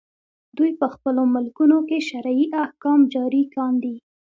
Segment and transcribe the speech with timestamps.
[0.57, 3.95] دوی په خپلو ملکونو کې شرعي احکام جاري کاندي.